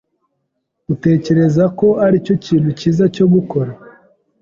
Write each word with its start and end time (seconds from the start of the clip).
Utekereza 0.93 1.63
ko 1.79 1.87
aricyo 2.05 2.35
kintu 2.45 2.69
cyiza 2.79 3.03
cyo 3.15 3.25
gukora? 3.33 3.71